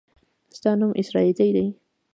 ستا 0.57 0.71
نوم 0.79 0.91
اسراییلي 1.01 1.49
دی. 1.55 1.67